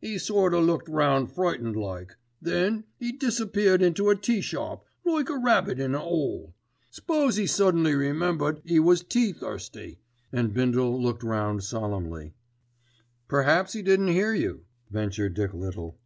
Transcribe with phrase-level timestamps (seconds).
[0.00, 5.36] 'E sort o' looked round frightened like, then 'e disappeared into a teashop like a
[5.36, 6.54] rabbit in an 'ole.
[6.90, 9.98] S'pose 'e suddenly remembered 'e was tea thirsty,"
[10.32, 12.32] and Bindle looked round solemnly.
[13.28, 15.98] "Perhaps he didn't hear you," ventured Dick Little.